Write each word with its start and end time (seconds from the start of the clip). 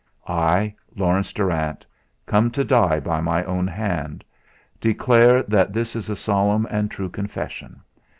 "I, 0.27 0.73
Laurence 0.95 1.31
Darrant, 1.31 1.85
about 2.27 2.53
to 2.53 2.63
die 2.63 2.99
by 2.99 3.21
my 3.21 3.43
own 3.43 3.67
hand, 3.67 4.23
declare 4.79 5.43
that 5.43 5.73
this 5.73 5.95
is 5.95 6.09
a 6.09 6.15
solemn 6.15 6.65
and 6.71 6.89
true 6.89 7.07
confession. 7.09 7.81